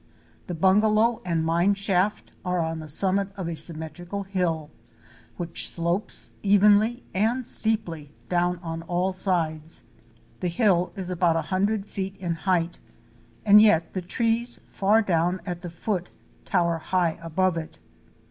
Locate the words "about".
11.11-11.35